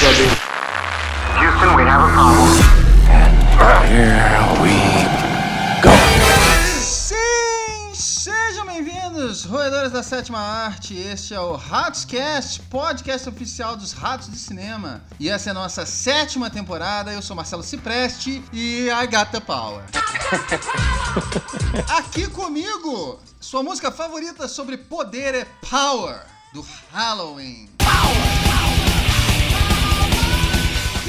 [0.00, 2.46] Houston, we have a problem.
[3.88, 4.70] Here we
[5.82, 5.90] go.
[6.80, 7.16] Sim!
[7.92, 10.96] Sejam bem-vindos, roedores da sétima arte.
[10.96, 15.02] Este é o Ratoscast, podcast oficial dos Ratos de Cinema.
[15.18, 17.12] E essa é a nossa sétima temporada.
[17.12, 19.82] Eu sou Marcelo Cipreste e I got the power.
[21.98, 26.20] Aqui comigo, sua música favorita sobre poder é Power,
[26.54, 27.77] do Halloween.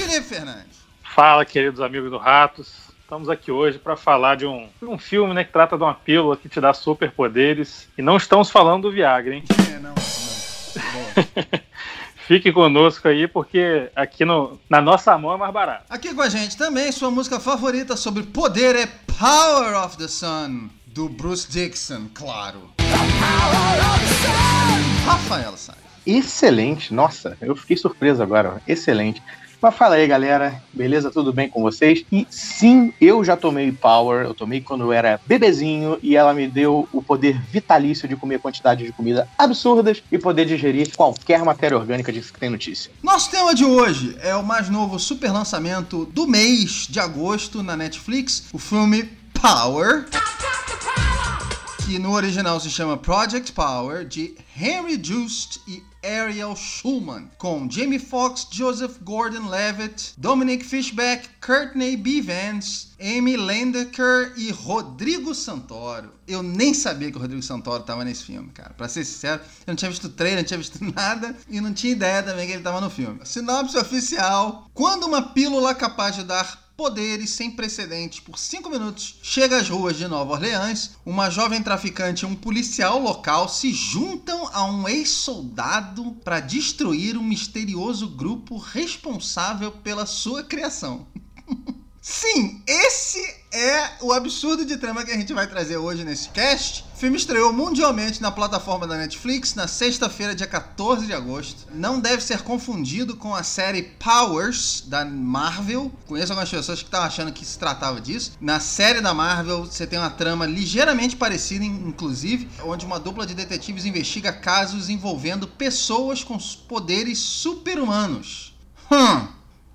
[0.09, 0.79] Felipe Fernandes.
[1.03, 2.89] Fala, queridos amigos do Ratos.
[2.99, 6.35] Estamos aqui hoje para falar de um, um filme né, que trata de uma pílula
[6.35, 7.87] que te dá superpoderes.
[7.95, 9.43] E não estamos falando do Viagra, hein?
[9.71, 11.59] É, não, não.
[12.25, 15.85] Fique conosco aí, porque aqui no, na nossa mão é mais barato.
[15.87, 18.87] Aqui com a gente também, sua música favorita sobre poder é
[19.19, 22.71] Power of the Sun, do Bruce Dixon, claro.
[25.05, 25.83] Rafael Salles.
[26.05, 29.21] Excelente, nossa, eu fiquei surpreso agora, excelente.
[29.61, 31.11] Mas fala aí, galera, beleza?
[31.11, 32.05] Tudo bem com vocês?
[32.09, 36.47] E sim, eu já tomei Power, eu tomei quando eu era bebezinho e ela me
[36.47, 41.77] deu o poder vitalício de comer quantidades de comida absurdas e poder digerir qualquer matéria
[41.77, 42.89] orgânica disso que tem notícia.
[43.03, 47.75] Nosso tema de hoje é o mais novo super lançamento do mês de agosto na
[47.75, 50.05] Netflix, o filme Power.
[51.89, 57.97] Que no original se chama Project Power, de Henry Just e Ariel Schulman, com Jamie
[57.97, 62.21] Foxx, Joseph Gordon-Levitt, Dominic Fishback, Courtney B.
[62.21, 66.11] Vance, Amy Landecker e Rodrigo Santoro.
[66.27, 68.75] Eu nem sabia que o Rodrigo Santoro estava nesse filme, cara.
[68.77, 71.93] Pra ser sincero, eu não tinha visto trailer, não tinha visto nada e não tinha
[71.93, 73.21] ideia também que ele estava no filme.
[73.23, 79.57] Sinopse oficial: quando uma pílula capaz de dar poderes sem precedentes por 5 minutos, chega
[79.57, 84.63] às ruas de Nova Orleans, uma jovem traficante e um policial local se juntam a
[84.63, 91.05] um ex-soldado para destruir um misterioso grupo responsável pela sua criação.
[92.01, 93.19] Sim, esse
[93.51, 96.85] é o absurdo de trama que a gente vai trazer hoje nesse cast.
[96.99, 101.65] O filme estreou mundialmente na plataforma da Netflix na sexta-feira, dia 14 de agosto.
[101.73, 105.89] Não deve ser confundido com a série Powers da Marvel.
[106.05, 108.33] Conheço algumas pessoas que estavam achando que se tratava disso.
[108.41, 113.33] Na série da Marvel, você tem uma trama ligeiramente parecida, inclusive, onde uma dupla de
[113.33, 116.37] detetives investiga casos envolvendo pessoas com
[116.67, 118.53] poderes super-humanos.
[118.91, 119.25] Hum.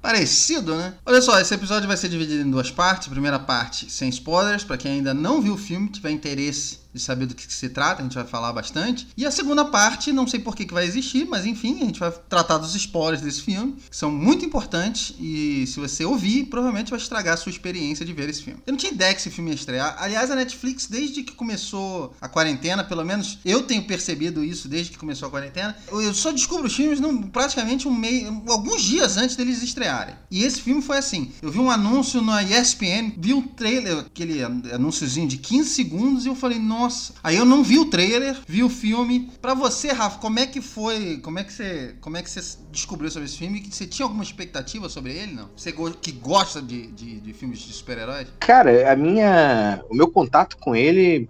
[0.03, 0.93] Parecido, né?
[1.07, 3.09] Olha só, esse episódio vai ser dividido em duas partes.
[3.09, 7.27] Primeira parte sem spoilers, para quem ainda não viu o filme, tiver interesse de saber
[7.27, 9.09] do que, que, se trata, a gente vai falar bastante.
[9.17, 12.01] E a segunda parte, não sei por que, que vai existir, mas enfim, a gente
[12.01, 15.15] vai tratar dos spoilers desse filme, que são muito importantes.
[15.19, 18.61] E se você ouvir, provavelmente vai estragar a sua experiência de ver esse filme.
[18.67, 19.97] Eu não tinha ideia que esse filme ia estrear.
[19.99, 24.93] Aliás, a Netflix, desde que começou a quarentena, pelo menos eu tenho percebido isso desde
[24.93, 27.01] que começou a quarentena, eu só descubro os filmes
[27.33, 30.15] praticamente um meio, alguns dias antes deles estrearem.
[30.31, 34.43] E esse filme foi assim: eu vi um anúncio na ESPN, vi um trailer, aquele
[34.43, 37.15] anúnciozinho de 15 segundos, e eu falei, nossa nossa.
[37.23, 39.31] Aí eu não vi o trailer, vi o filme.
[39.41, 41.19] Para você, Rafa, como é que foi?
[41.23, 43.65] Como é que você, como é que você descobriu sobre esse filme?
[43.71, 45.49] Você tinha alguma expectativa sobre ele, não?
[45.57, 48.29] Você que gosta de, de, de filmes de super-heróis?
[48.41, 51.29] Cara, a minha, o meu contato com ele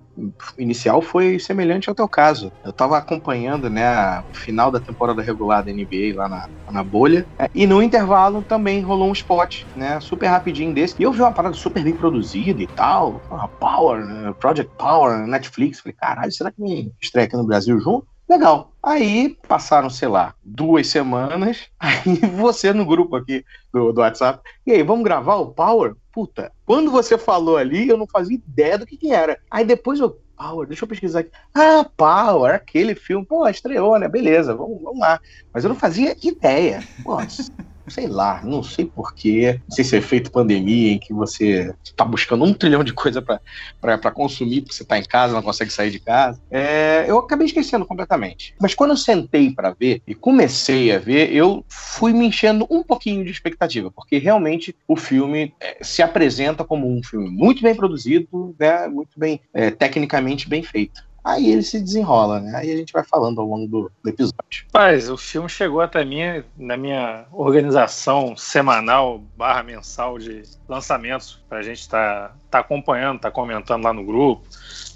[0.58, 2.52] inicial foi semelhante ao teu caso.
[2.64, 7.28] Eu tava acompanhando, né, o final da temporada regular da NBA lá na, na bolha,
[7.38, 11.20] é, e no intervalo também rolou um spot, né, super rapidinho desse, e eu vi
[11.20, 13.22] uma parada super bem produzida e tal,
[13.58, 18.06] Power, né, Project Power, Netflix, falei, caralho, será que me estreia aqui no Brasil junto?
[18.28, 18.72] Legal.
[18.82, 21.68] Aí passaram, sei lá, duas semanas.
[21.78, 24.40] Aí você no grupo aqui do, do WhatsApp.
[24.66, 25.94] E aí, vamos gravar o Power?
[26.14, 29.36] Puta, quando você falou ali, eu não fazia ideia do que, que era.
[29.50, 30.16] Aí depois eu.
[30.36, 31.30] Power, deixa eu pesquisar aqui.
[31.54, 33.26] Ah, Power, aquele filme.
[33.26, 34.08] Pô, estreou, né?
[34.08, 35.20] Beleza, vamos, vamos lá.
[35.52, 36.84] Mas eu não fazia ideia.
[37.02, 37.18] Pô,
[37.88, 42.04] sei lá, não sei porquê, não sei se é efeito pandemia em que você está
[42.04, 45.90] buscando um trilhão de coisa para consumir, porque você está em casa, não consegue sair
[45.90, 46.40] de casa.
[46.50, 48.54] É, eu acabei esquecendo completamente.
[48.60, 52.82] Mas quando eu sentei para ver e comecei a ver, eu fui me enchendo um
[52.82, 57.74] pouquinho de expectativa, porque realmente o filme é, se apresenta como um filme muito bem
[57.74, 61.02] produzido, né, muito bem, é, tecnicamente bem feito.
[61.24, 62.52] Aí ele se desenrola, né?
[62.54, 64.66] Aí a gente vai falando ao longo do, do episódio.
[64.72, 71.58] Mas o filme chegou até mim na minha organização semanal barra mensal de lançamentos para
[71.58, 74.46] a gente estar tá, tá acompanhando, tá comentando lá no grupo,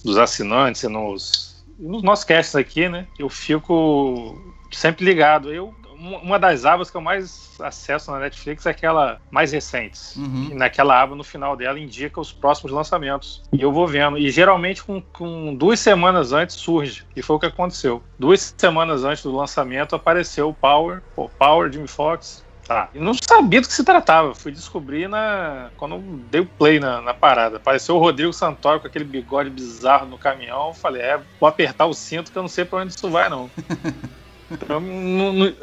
[0.05, 3.07] dos assinantes e nos, nos nossos casts aqui, né?
[3.19, 4.37] Eu fico
[4.71, 5.51] sempre ligado.
[5.51, 10.17] Eu uma das abas que eu mais acesso na Netflix é aquela mais recentes.
[10.17, 10.49] Uhum.
[10.53, 13.43] E naquela aba, no final dela, indica os próximos lançamentos.
[13.53, 14.17] E eu vou vendo.
[14.17, 17.05] E geralmente, com, com duas semanas antes, surge.
[17.17, 18.03] E foi o que aconteceu.
[18.19, 22.91] Duas semanas antes do lançamento, apareceu o Power, o Power, Jimmy Fox, Tá.
[22.95, 24.35] E não sabia do que se tratava.
[24.35, 25.99] Fui descobrir na quando
[26.31, 27.57] dei o play na, na parada.
[27.57, 30.75] Apareceu o Rodrigo Santoro com aquele bigode bizarro no caminhão.
[30.75, 33.51] Falei, é, vou apertar o cinto que eu não sei pra onde isso vai, não.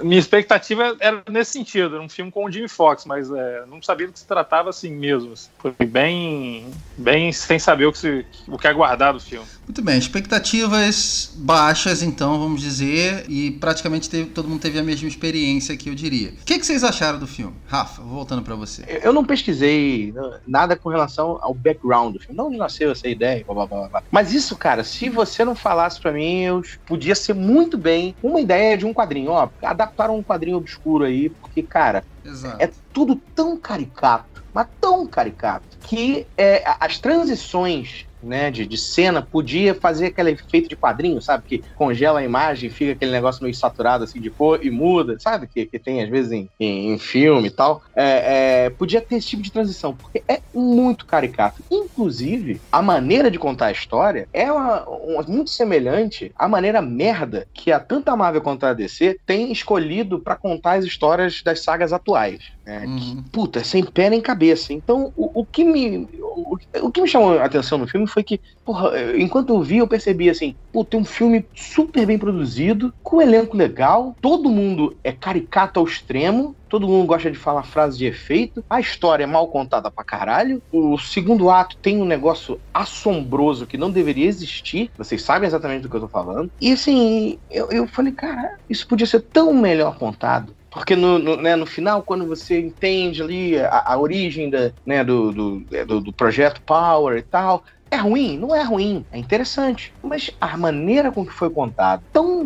[0.04, 3.82] Minha expectativa era nesse sentido, era um filme com o Jimmy Fox, mas é, não
[3.82, 5.34] sabia do que se tratava assim mesmo.
[5.58, 9.48] Foi bem, bem sem saber o que, se, o que aguardar do filme.
[9.68, 15.08] Muito bem, expectativas baixas, então, vamos dizer, e praticamente teve, todo mundo teve a mesma
[15.08, 16.30] experiência que eu diria.
[16.30, 17.58] O que, que vocês acharam do filme?
[17.66, 18.86] Rafa, voltando para você.
[19.02, 20.14] Eu não pesquisei
[20.46, 24.04] nada com relação ao background do filme, não onde nasceu essa ideia, blá, blá, blá,
[24.12, 28.40] mas isso, cara, se você não falasse para mim, eu podia ser muito bem uma
[28.40, 32.62] ideia de um quadrinho, ó, adaptaram um quadrinho obscuro aí, porque, cara, Exato.
[32.62, 39.22] é tudo tão caricato, mas tão caricato, que é, as transições né, de, de cena,
[39.22, 41.44] podia fazer aquele efeito de quadrinho, sabe?
[41.45, 45.48] Que congela a imagem, fica aquele negócio meio saturado assim de cor e muda, sabe?
[45.48, 47.81] Que, que tem às vezes em, em, em filme e tal.
[47.95, 51.63] É, é, podia ter esse tipo de transição, porque é muito caricato.
[51.72, 57.48] Inclusive, a maneira de contar a história é uma, uma, muito semelhante à maneira merda
[57.54, 61.92] que a tanto Marvel quanto a DC tem escolhido para contar as histórias das sagas
[61.92, 62.55] atuais.
[62.66, 62.86] Né?
[62.86, 62.98] Uhum.
[62.98, 64.74] Que, puta, sem pé nem cabeça.
[64.74, 66.08] Então, o, o que me.
[66.22, 69.78] O, o que me chamou a atenção no filme foi que, porra, enquanto eu vi,
[69.78, 74.50] eu percebi assim, pô, tem um filme super bem produzido, com um elenco legal, todo
[74.50, 79.24] mundo é caricato ao extremo, todo mundo gosta de falar frase de efeito, a história
[79.24, 84.28] é mal contada pra caralho, o segundo ato tem um negócio assombroso que não deveria
[84.28, 88.58] existir, vocês sabem exatamente do que eu tô falando, e assim, eu, eu falei, cara,
[88.70, 90.54] isso podia ser tão melhor contado.
[90.75, 95.06] Porque no, no, né, no final, quando você entende ali a, a origem da, né,
[95.06, 98.38] do, do, do, do projeto Power e tal, é ruim?
[98.38, 99.94] Não é ruim, é interessante.
[100.04, 102.45] Mas a maneira com que foi contado, tão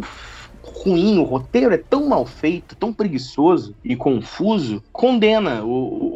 [0.79, 5.69] ruim, o roteiro é tão mal feito, tão preguiçoso e confuso, condena o,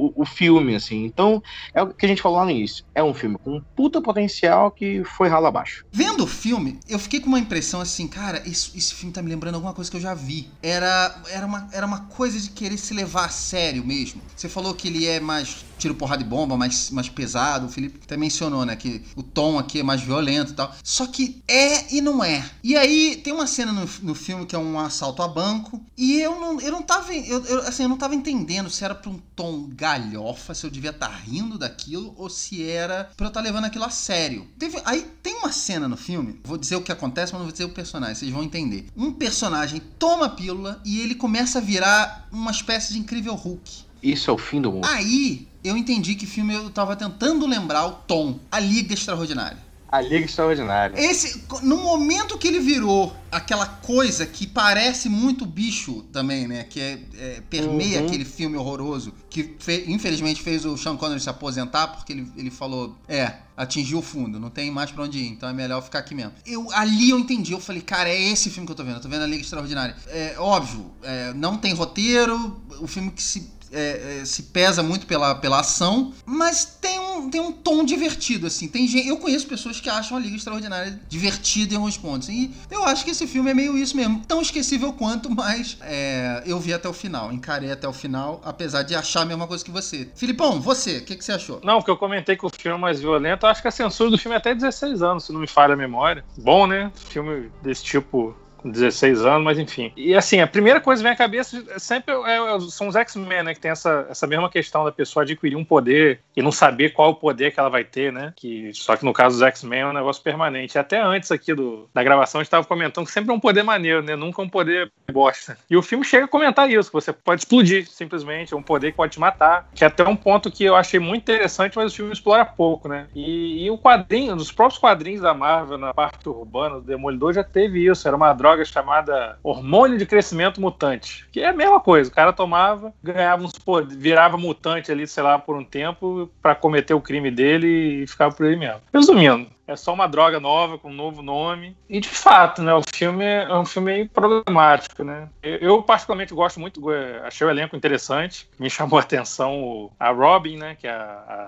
[0.07, 1.04] o, o, filme, assim.
[1.04, 1.44] Então,
[1.74, 2.86] é o que a gente falou lá no início.
[2.95, 5.86] É um filme com um puta potencial que foi rala abaixo.
[5.92, 9.30] Vendo o filme, eu fiquei com uma impressão assim, cara, esse, esse filme tá me
[9.30, 10.48] lembrando alguma coisa que eu já vi.
[10.62, 14.21] Era, era, uma, era uma coisa de querer se levar a sério mesmo.
[14.36, 17.66] Você falou que ele é mais tiro porrada de bomba, mais, mais pesado.
[17.66, 20.74] O Felipe até mencionou, né, que o tom aqui é mais violento e tal.
[20.83, 22.44] Só que é e não é.
[22.63, 25.82] E aí, tem uma cena no, no filme que é um assalto a banco.
[25.98, 27.14] E eu não, eu não tava.
[27.14, 30.70] Eu, eu, assim, eu não tava entendendo se era pra um tom galhofa, se eu
[30.70, 33.90] devia estar tá rindo daquilo, ou se era pra eu estar tá levando aquilo a
[33.90, 34.48] sério.
[34.58, 37.52] Teve, aí tem uma cena no filme, vou dizer o que acontece, mas não vou
[37.52, 38.88] dizer o personagem, vocês vão entender.
[38.96, 43.84] Um personagem toma a pílula e ele começa a virar uma espécie de incrível Hulk.
[44.02, 44.86] Isso é o fim do mundo.
[44.86, 49.58] Aí eu entendi que filme eu tava tentando lembrar o tom, A Liga Extraordinária.
[49.94, 51.00] A Liga Extraordinária.
[51.00, 56.63] Esse, no momento que ele virou aquela coisa que parece muito bicho também, né?
[56.63, 58.07] Que é, é permeia uhum.
[58.07, 62.50] aquele filme horroroso, que fe, infelizmente fez o Sean Connery se aposentar, porque ele, ele
[62.50, 66.00] falou, é, atingiu o fundo, não tem mais pra onde ir, então é melhor ficar
[66.00, 66.34] aqui mesmo.
[66.44, 69.01] Eu, ali eu entendi, eu falei, cara, é esse filme que eu tô vendo, eu
[69.01, 69.95] tô vendo a Liga Extraordinária.
[70.07, 75.06] É óbvio, é, não tem roteiro, o filme que se é, é, se pesa muito
[75.06, 78.68] pela, pela ação, mas tem um, tem um tom divertido, assim.
[78.68, 82.30] Tem gente, eu conheço pessoas que acham a Liga Extraordinária divertida em alguns pontos.
[82.30, 84.22] E eu acho que esse filme é meio isso mesmo.
[84.28, 88.83] Tão esquecível quanto, mas é, eu vi até o final, encarei até o final, apesar
[88.83, 90.09] de achar a mesma coisa que você.
[90.16, 91.59] Filipão, você, o que, que você achou?
[91.64, 94.09] Não, porque eu comentei que o filme é mais violento, eu acho que a censura
[94.09, 96.24] do filme é até 16 anos, se não me falha a memória.
[96.38, 96.92] Bom, né?
[96.95, 99.92] Filme desse tipo 16 anos, mas enfim.
[99.96, 103.44] E assim, a primeira coisa que vem à cabeça sempre é, é, são os X-Men,
[103.44, 103.54] né?
[103.54, 107.12] Que tem essa, essa mesma questão da pessoa adquirir um poder e não saber qual
[107.12, 108.34] o poder que ela vai ter, né?
[108.36, 110.78] Que, só que no caso dos X-Men é um negócio permanente.
[110.78, 113.64] Até antes aqui do, da gravação, a gente estava comentando que sempre é um poder
[113.64, 114.16] maneiro, né?
[114.16, 115.58] Nunca um poder bosta.
[115.70, 118.92] E o filme chega a comentar isso, que você pode explodir simplesmente, é um poder
[118.92, 119.70] que pode te matar.
[119.74, 122.88] Que é até um ponto que eu achei muito interessante, mas o filme explora pouco,
[122.88, 123.08] né?
[123.16, 127.44] E, e o quadrinho, nos próprios quadrinhos da Marvel, na parte urbana, do Demolidor, já
[127.44, 128.08] teve isso.
[128.08, 132.10] Era uma droga droga chamada hormônio de crescimento mutante, que é a mesma coisa.
[132.10, 136.56] O cara tomava, ganhava uns poder, virava mutante ali, sei lá, por um tempo para
[136.56, 138.81] cometer o crime dele e ficava por ele mesmo.
[138.94, 141.76] Resumindo, é só uma droga nova com um novo nome.
[141.90, 145.30] E de fato, né, o filme é um filme meio problemático, né?
[145.42, 146.82] Eu, particularmente gosto muito,
[147.26, 150.96] achei o elenco interessante, me chamou a atenção a Robin, né, que é a,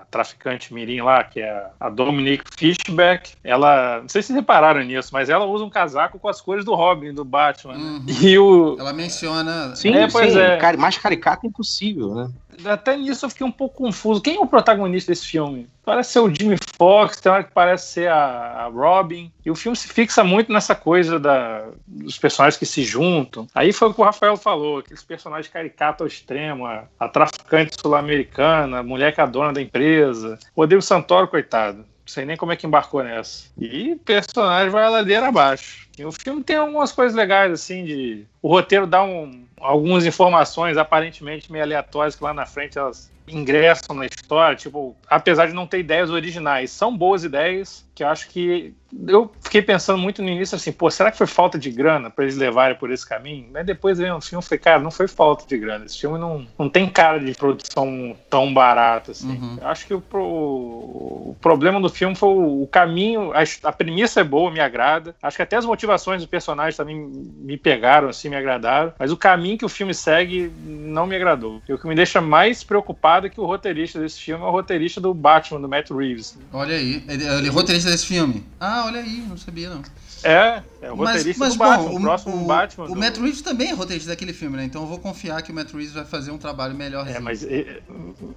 [0.02, 3.32] a traficante mirim lá, que é a Dominique Fishback.
[3.42, 6.74] Ela, não sei se repararam nisso, mas ela usa um casaco com as cores do
[6.74, 7.84] Robin do Batman, né?
[7.84, 8.04] Uhum.
[8.20, 10.76] E o Ela menciona Sim, é, pois sim, é.
[10.76, 12.30] mais caricato impossível, né?
[12.64, 14.20] Até nisso eu fiquei um pouco confuso.
[14.20, 15.68] Quem é o protagonista desse filme?
[15.84, 19.30] Parece ser o Jimmy Fox, tem hora que parece ser a, a, Robin.
[19.44, 23.46] E o filme se fixa muito nessa coisa da, dos personagens que se juntam.
[23.54, 27.76] Aí foi o que o Rafael falou: aqueles personagens caricatos ao extremo, a, a traficante
[27.80, 30.38] sul-americana, a mulher que é a dona da empresa.
[30.54, 31.84] O Rodrigo Santoro, coitado.
[32.06, 33.50] Sei nem como é que embarcou nessa.
[33.58, 35.88] E personagem vai a ladeira abaixo.
[35.98, 38.24] E o filme tem algumas coisas legais, assim, de.
[38.40, 43.96] O roteiro dá um, algumas informações aparentemente meio aleatórias que lá na frente elas ingressam
[43.96, 48.28] na história, tipo, apesar de não ter ideias originais, são boas ideias que eu acho
[48.28, 48.74] que
[49.08, 52.24] eu fiquei pensando muito no início assim, pô, será que foi falta de grana para
[52.24, 53.48] eles levarem por esse caminho?
[53.50, 55.86] Mas depois vendo o filme, falei, cara, não foi falta de grana.
[55.86, 59.38] Esse filme não, não tem cara de produção tão barata assim.
[59.38, 59.58] Uhum.
[59.62, 64.20] Eu acho que o, o, problema do filme foi o, o caminho, a, a, premissa
[64.20, 65.14] é boa, me agrada.
[65.22, 68.92] Acho que até as motivações do personagem também me pegaram, assim, me agradaram.
[68.98, 71.62] Mas o caminho que o filme segue não me agradou.
[71.66, 75.00] E o que me deixa mais preocupado que o roteirista desse filme é o roteirista
[75.00, 76.38] do Batman, do Matt Reeves.
[76.52, 78.44] Olha aí, ele, ele é roteirista desse filme.
[78.60, 79.82] Ah, olha aí, não sabia não.
[80.24, 82.84] É, é o roteirista mas, mas, do Batman, bom, o, próximo o, Batman.
[82.84, 82.96] O do...
[82.96, 84.64] Matt Reeves também é roteirista daquele filme, né?
[84.64, 87.08] Então eu vou confiar que o Matt Reeves vai fazer um trabalho melhor.
[87.08, 87.82] É, mas e,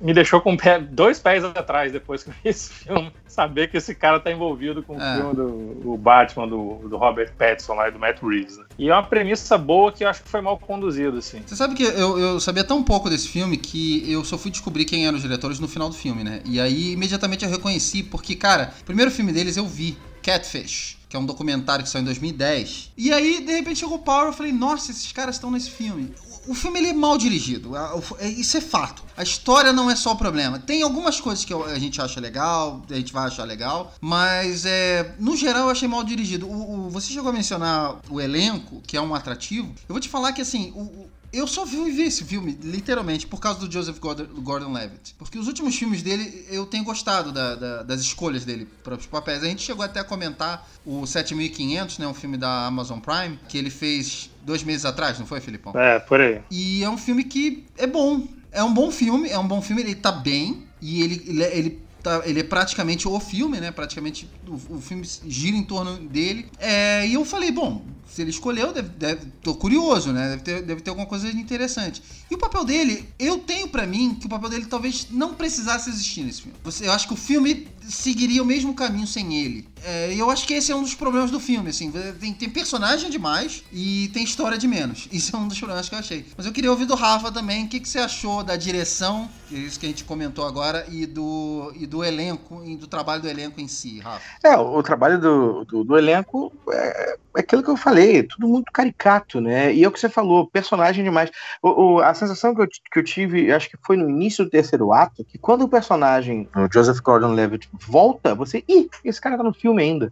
[0.01, 3.11] me deixou com pé, dois pés atrás depois que eu vi esse filme.
[3.27, 5.13] Saber que esse cara tá envolvido com é.
[5.13, 8.57] o filme do o Batman, do, do Robert Pattinson lá e do Matt Reeves.
[8.57, 8.65] Né?
[8.77, 11.41] E é uma premissa boa que eu acho que foi mal conduzido, assim.
[11.45, 14.85] Você sabe que eu, eu sabia tão pouco desse filme que eu só fui descobrir
[14.85, 16.41] quem eram os diretores no final do filme, né?
[16.45, 21.17] E aí imediatamente eu reconheci, porque, cara, o primeiro filme deles eu vi, Catfish que
[21.17, 22.91] é um documentário que saiu em 2010.
[22.95, 25.71] E aí, de repente, chegou o Power e eu falei, nossa, esses caras estão nesse
[25.71, 26.13] filme.
[26.47, 29.03] O filme ele é mal dirigido, é, isso é fato.
[29.17, 30.57] A história não é só o problema.
[30.57, 35.15] Tem algumas coisas que a gente acha legal, a gente vai achar legal, mas é,
[35.19, 36.47] no geral eu achei mal dirigido.
[36.47, 39.67] O, o, você chegou a mencionar o elenco, que é um atrativo.
[39.87, 43.59] Eu vou te falar que assim, o, eu só vi esse filme, literalmente, por causa
[43.59, 45.15] do Joseph Gordon-Levitt.
[45.17, 49.05] Porque os últimos filmes dele, eu tenho gostado da, da, das escolhas dele para os
[49.05, 49.43] papéis.
[49.43, 53.57] A gente chegou até a comentar o 7500, né, um filme da Amazon Prime, que
[53.57, 55.73] ele fez dois meses atrás, não foi, Filipão?
[55.79, 56.41] É, por aí.
[56.49, 58.27] E é um filme que é bom.
[58.51, 60.67] É um bom filme, é um bom filme, ele tá bem.
[60.81, 63.69] E ele, ele, ele Tá, ele é praticamente o filme, né?
[63.69, 66.47] Praticamente o, o filme gira em torno dele.
[66.57, 70.29] É, e eu falei, bom, se ele escolheu, deve, deve, tô curioso, né?
[70.29, 72.01] Deve ter, deve ter alguma coisa interessante.
[72.29, 75.87] E o papel dele, eu tenho para mim que o papel dele talvez não precisasse
[75.87, 76.57] existir nesse filme.
[76.81, 79.67] Eu acho que o filme seguiria o mesmo caminho sem ele.
[79.83, 81.91] É, eu acho que esse é um dos problemas do filme, assim.
[82.19, 85.07] Tem, tem, personagem demais e tem história de menos.
[85.13, 86.25] Isso é um dos problemas que eu achei.
[86.35, 87.65] Mas eu queria ouvir do Rafa também.
[87.65, 91.71] O que, que você achou da direção, isso que a gente comentou agora, e do,
[91.75, 94.21] e do elenco, e do trabalho do elenco em si, Rafa?
[94.43, 98.71] É, o trabalho do, do, do elenco é, é, aquilo que eu falei, tudo muito
[98.71, 99.73] caricato, né?
[99.73, 101.31] E é o que você falou, personagem demais.
[101.61, 104.51] O, o, a sensação que eu, que eu tive, acho que foi no início do
[104.51, 109.43] terceiro ato, que quando o personagem, o Joseph Gordon-Levitt, volta, você, ih, esse cara tá
[109.43, 110.11] no filme ainda.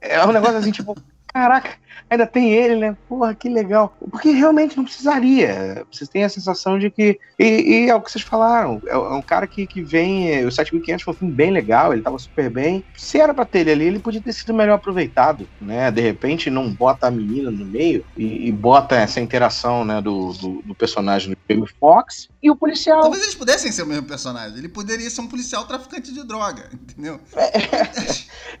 [0.00, 0.94] É um negócio assim, tipo,
[1.34, 1.72] caraca,
[2.08, 2.96] ainda tem ele, né?
[3.08, 3.96] Porra, que legal.
[4.08, 5.84] Porque realmente não precisaria.
[5.90, 7.18] Vocês têm a sensação de que.
[7.36, 8.80] E, e é o que vocês falaram.
[8.86, 10.46] É, é um cara que, que vem.
[10.46, 12.84] O 7500 foi um filme bem legal, ele tava super bem.
[12.96, 15.90] Se era pra ter ele ali, ele podia ter sido melhor aproveitado, né?
[15.90, 20.32] De repente não bota a menina no meio e, e bota essa interação, né, do,
[20.34, 23.00] do, do personagem do Jamie Fox e o policial.
[23.00, 24.58] Talvez eles pudessem ser o mesmo personagem.
[24.58, 27.18] Ele poderia ser um policial traficante de droga, entendeu?
[27.34, 27.52] É,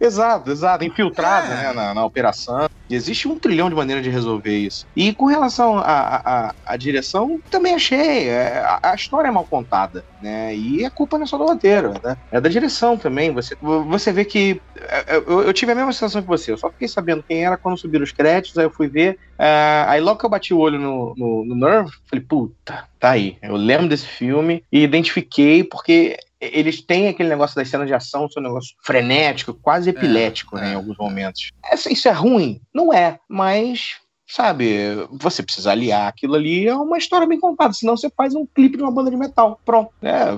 [0.04, 0.84] exato, exato.
[0.84, 1.56] Infiltrado, é.
[1.56, 2.63] né, na, na operação.
[2.88, 4.86] Existe um trilhão de maneiras de resolver isso.
[4.94, 8.28] E com relação à direção, também achei.
[8.28, 10.54] É, a, a, história é mal contada, né?
[10.54, 12.16] E a culpa não é só do roteiro, né?
[12.30, 13.32] é da direção também.
[13.32, 14.60] Você, você vê que.
[14.76, 16.52] É, é, eu, eu, tive a mesma sensação que você.
[16.52, 19.18] Eu só fiquei sabendo quem era quando subiram os créditos, aí eu fui ver.
[19.38, 23.10] Uh, aí logo que eu bati o olho no, no, no Nerve, falei, puta, tá
[23.10, 23.36] aí.
[23.42, 26.16] Eu lembro desse filme e identifiquei porque
[26.52, 30.60] eles têm aquele negócio das cenas de ação, seu negócio frenético, quase é, epilético, é,
[30.60, 30.72] né, é.
[30.72, 31.50] em alguns momentos.
[31.64, 32.60] Essa, isso é ruim?
[32.72, 33.96] Não é, mas
[34.26, 38.46] sabe, você precisa aliar aquilo ali a uma história bem contada, senão você faz um
[38.46, 39.60] clipe de uma banda de metal.
[39.64, 39.92] Pronto.
[40.02, 40.36] É,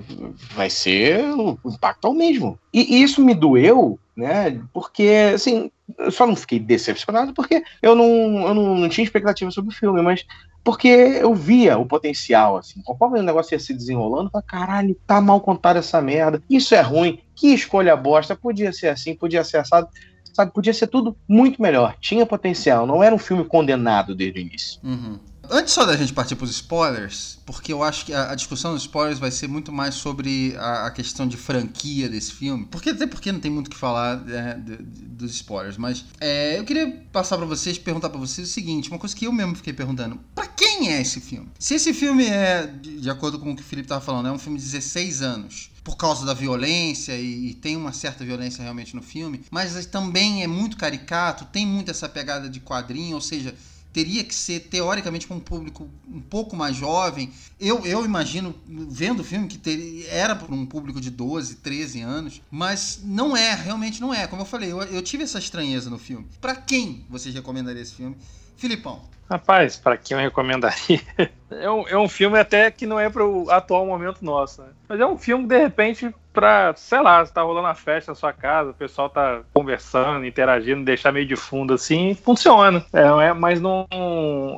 [0.54, 2.58] vai ser o impacto ao mesmo.
[2.72, 4.60] E, e isso me doeu, né?
[4.72, 9.50] Porque, assim, eu só não fiquei decepcionado porque eu não, eu não, não tinha expectativa
[9.50, 10.26] sobre o filme, mas
[10.66, 12.82] porque eu via o potencial, assim.
[12.82, 16.42] Conforme o negócio ia se desenrolando, eu falei, caralho, tá mal contado essa merda.
[16.50, 17.20] Isso é ruim.
[17.36, 18.34] Que escolha bosta.
[18.34, 19.86] Podia ser assim, podia ser assado.
[20.34, 21.94] Sabe, podia ser tudo muito melhor.
[22.00, 22.84] Tinha potencial.
[22.84, 24.80] Não era um filme condenado desde o início.
[24.82, 25.20] Uhum.
[25.50, 28.74] Antes só da gente partir para os spoilers, porque eu acho que a, a, discussão
[28.74, 32.66] dos spoilers vai ser muito mais sobre a, a, questão de franquia desse filme.
[32.70, 36.04] Porque até porque não tem muito o que falar é, de, de, dos spoilers, mas
[36.20, 39.32] é, eu queria passar para vocês, perguntar para vocês o seguinte, uma coisa que eu
[39.32, 41.48] mesmo fiquei perguntando: para quem é esse filme?
[41.58, 44.32] Se esse filme é, de, de acordo com o que o Felipe tava falando, é
[44.32, 48.60] um filme de 16 anos por causa da violência e, e, tem uma certa violência
[48.60, 53.20] realmente no filme, mas também é muito caricato, tem muito essa pegada de quadrinho, ou
[53.20, 53.54] seja,
[53.96, 57.32] teria que ser teoricamente para um público um pouco mais jovem.
[57.58, 62.02] Eu, eu imagino, vendo o filme, que ter, era para um público de 12, 13
[62.02, 64.26] anos, mas não é, realmente não é.
[64.26, 66.26] Como eu falei, eu, eu tive essa estranheza no filme.
[66.42, 68.14] Para quem vocês recomendariam esse filme?
[68.56, 69.00] Filipão.
[69.28, 71.00] Rapaz, para quem eu recomendaria?
[71.48, 74.68] É um, é um filme até que não é para o atual momento nosso, né?
[74.88, 78.16] Mas é um filme, de repente, para, sei lá, você tá rolando a festa na
[78.16, 82.84] sua casa, o pessoal tá conversando, interagindo, deixar meio de fundo assim, funciona.
[82.92, 83.86] É, é, mas não.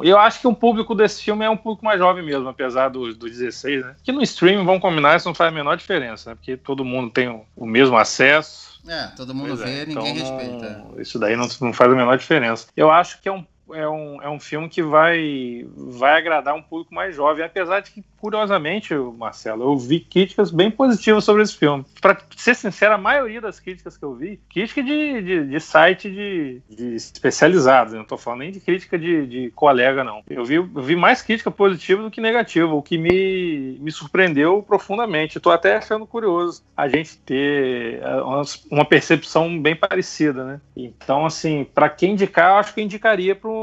[0.03, 3.19] Eu acho que o público desse filme é um público mais jovem mesmo, apesar dos
[3.19, 3.95] do 16, né?
[4.03, 6.37] Que no streaming, vamos combinar, isso não faz a menor diferença, né?
[6.37, 8.81] Porque todo mundo tem o, o mesmo acesso.
[8.89, 10.87] É, todo mundo pois vê, é, ninguém então, respeita.
[10.97, 12.69] Isso daí não, não faz a menor diferença.
[12.75, 16.63] Eu acho que é um é um, é um filme que vai, vai agradar um
[16.63, 21.57] público mais jovem, apesar de que, curiosamente, Marcelo, eu vi críticas bem positivas sobre esse
[21.57, 21.85] filme.
[22.01, 26.11] Para ser sincero, a maioria das críticas que eu vi, crítica de, de, de site
[26.11, 30.23] de, de especializados, não estou falando nem de crítica de, de colega, não.
[30.29, 34.63] Eu vi, eu vi mais crítica positiva do que negativa, o que me, me surpreendeu
[34.63, 35.39] profundamente.
[35.39, 38.23] Estou até achando curioso a gente ter é,
[38.71, 40.61] uma, percepção bem parecida, né?
[40.77, 43.58] Então, assim, para quem indicar, acho que indicaria para um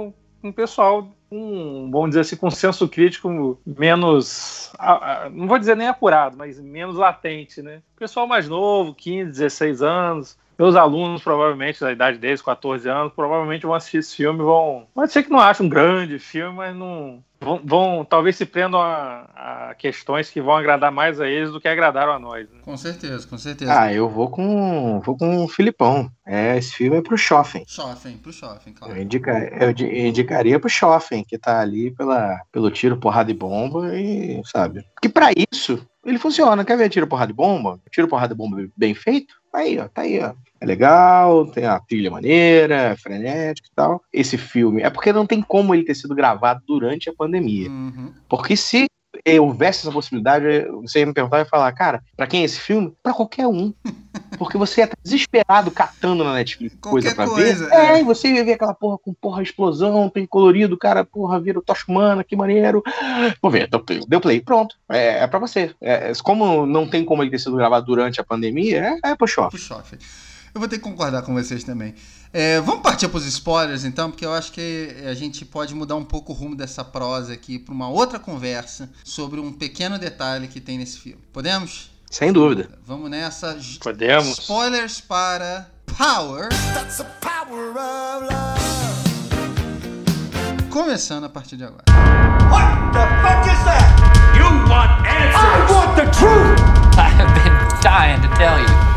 [0.56, 4.72] pessoal um, vamos dizer assim, com senso crítico menos,
[5.32, 7.82] não vou dizer nem apurado, mas menos latente, né?
[7.98, 13.66] Pessoal mais novo, 15, 16 anos, meus alunos, provavelmente, da idade deles, 14 anos, provavelmente
[13.66, 14.88] vão assistir esse filme vão.
[14.94, 17.24] Pode ser que não achem um grande filme, mas não.
[17.40, 21.60] Vão, vão talvez se prendam a, a, questões que vão agradar mais a eles do
[21.60, 22.50] que agradaram a nós.
[22.50, 22.60] Né?
[22.64, 23.78] Com certeza, com certeza.
[23.78, 26.10] Ah, eu vou com vou com o Filipão.
[26.26, 27.64] É, esse filme é pro Schoffen.
[27.68, 28.96] Schoffen, pro Schoffen, claro.
[28.96, 29.70] Eu, indica, eu
[30.08, 34.84] indicaria pro Schoffen, que tá ali pela, pelo tiro, porrada e bomba, e sabe.
[35.02, 36.66] Que para isso, ele funciona.
[36.66, 37.80] Quer ver tiro, porrada e bomba?
[37.92, 39.36] Tiro, porrada e bomba bem feito?
[39.52, 40.34] Tá aí, ó, tá aí, ó.
[40.60, 44.02] É legal, tem a trilha maneira, é frenética e tal.
[44.12, 44.82] Esse filme.
[44.82, 47.70] É porque não tem como ele ter sido gravado durante a pandemia.
[47.70, 48.14] Uhum.
[48.28, 48.88] Porque se
[49.40, 50.46] houvesse essa possibilidade,
[50.82, 52.94] você ia me perguntar e falar, cara, pra quem é esse filme?
[53.02, 53.74] Pra qualquer um.
[54.38, 57.74] Porque você ia estar desesperado catando na Netflix coisa pra coisa, ver.
[57.74, 57.86] É.
[57.94, 61.60] é, e você ia ver aquela porra com porra explosão, tem colorido, cara, porra, vira
[61.60, 62.84] o Toshmana, que maneiro.
[63.42, 63.70] Vou ver,
[64.08, 64.76] deu play, pronto.
[64.90, 65.74] É, é pra você.
[65.80, 69.38] É, como não tem como ele ter sido gravado durante a pandemia, é, é push
[69.38, 69.56] off.
[69.56, 69.98] Push off.
[70.56, 71.94] Eu vou ter que concordar com vocês também.
[72.32, 75.98] É, vamos partir para os spoilers então, porque eu acho que a gente pode mudar
[75.98, 80.48] um pouco o rumo dessa prosa aqui para uma outra conversa sobre um pequeno detalhe
[80.48, 81.22] que tem nesse filme.
[81.34, 81.92] Podemos?
[82.10, 82.70] Sem dúvida.
[82.88, 83.58] Vamos nessa.
[83.82, 84.40] Podemos.
[84.40, 86.48] Spoilers para Power.
[90.70, 91.84] Começando a partir de agora.
[92.50, 94.38] What the fuck is that?
[94.38, 95.36] You want answers?
[95.36, 96.62] I want the truth.
[96.98, 98.95] I have been dying to tell you.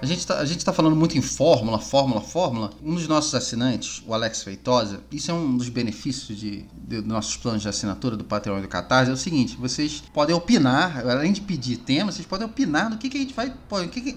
[0.00, 2.70] A gente, tá, gente tá falando muito em fórmula, fórmula, fórmula.
[2.84, 7.36] Um dos nossos assinantes, o Alex Feitosa, isso é um dos benefícios de, de, nossos
[7.36, 11.32] planos de assinatura do Patreon e do Catarse, é o seguinte, vocês podem opinar, além
[11.32, 13.52] de pedir tema, vocês podem opinar no que, que a gente vai,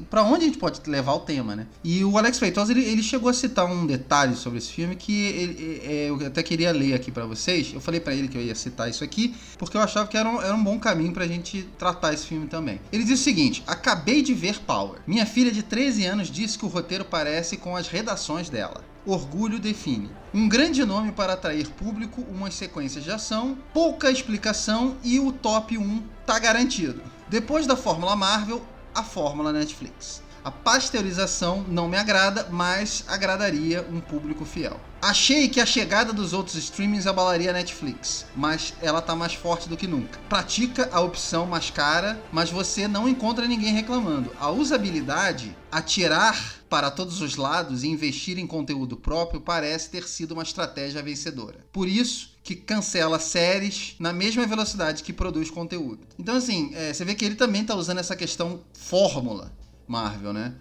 [0.07, 1.65] pra onde a gente pode levar o tema, né?
[1.83, 5.13] E o Alex Feitosa, ele, ele chegou a citar um detalhe sobre esse filme que
[5.29, 7.73] ele, é, eu até queria ler aqui para vocês.
[7.73, 10.29] Eu falei para ele que eu ia citar isso aqui, porque eu achava que era
[10.29, 12.79] um, era um bom caminho pra gente tratar esse filme também.
[12.91, 14.99] Ele diz o seguinte, acabei de ver Power.
[15.07, 18.83] Minha filha de 13 anos disse que o roteiro parece com as redações dela.
[19.05, 20.11] Orgulho define.
[20.33, 25.77] Um grande nome para atrair público, umas sequências de ação, pouca explicação e o top
[25.77, 27.01] 1 tá garantido.
[27.29, 28.61] Depois da Fórmula Marvel,
[28.93, 30.21] a Fórmula Netflix.
[30.43, 34.79] A pasteurização não me agrada, mas agradaria um público fiel.
[34.99, 39.69] Achei que a chegada dos outros streamings abalaria a Netflix, mas ela tá mais forte
[39.69, 40.19] do que nunca.
[40.27, 44.31] Pratica a opção mais cara, mas você não encontra ninguém reclamando.
[44.39, 50.31] A usabilidade, atirar para todos os lados e investir em conteúdo próprio parece ter sido
[50.31, 51.65] uma estratégia vencedora.
[51.71, 55.99] Por isso, que cancela séries na mesma velocidade que produz conteúdo.
[56.17, 59.51] Então, assim, é, você vê que ele também está usando essa questão fórmula
[59.91, 60.53] Marvel, né?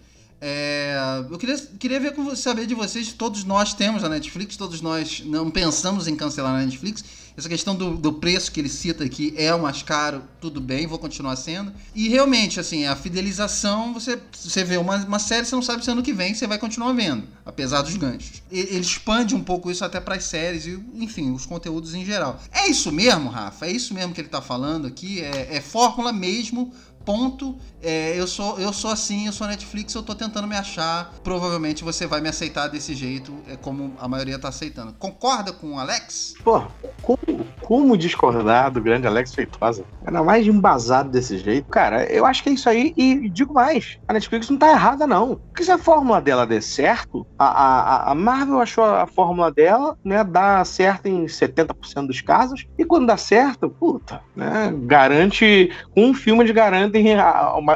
[0.43, 0.97] É,
[1.31, 3.13] eu queria, queria ver saber de vocês.
[3.13, 7.05] Todos nós temos a Netflix, todos nós não pensamos em cancelar a Netflix.
[7.37, 10.87] Essa questão do, do preço que ele cita aqui é o mais caro, tudo bem,
[10.87, 11.73] vou continuar sendo.
[11.95, 15.91] E realmente, assim, a fidelização, você, você vê uma, uma série, você não sabe se
[15.91, 18.43] ano que vem você vai continuar vendo, apesar dos ganchos.
[18.51, 22.41] Ele expande um pouco isso até para as séries e, enfim, os conteúdos em geral.
[22.53, 23.67] É isso mesmo, Rafa?
[23.67, 25.21] É isso mesmo que ele tá falando aqui?
[25.21, 26.73] É, é fórmula mesmo
[27.05, 27.57] ponto.
[27.83, 31.15] É, eu sou eu sou assim, eu sou Netflix, eu tô tentando me achar.
[31.23, 34.93] Provavelmente você vai me aceitar desse jeito, é como a maioria tá aceitando.
[34.95, 36.35] Concorda com o Alex?
[36.45, 36.63] Pô,
[37.03, 37.19] como,
[37.61, 39.85] como discordar do grande Alex Feitosa?
[40.05, 41.69] Ainda mais embasado desse jeito.
[41.69, 43.99] Cara, eu acho que é isso aí e digo mais.
[44.09, 45.37] A Netflix não tá errada, não.
[45.37, 49.97] Porque se a fórmula dela der certo, a, a, a Marvel achou a fórmula dela,
[50.05, 52.67] né, dá certo em 70% dos casos.
[52.79, 56.99] E quando dá certo, puta, né, garante, um filme de garante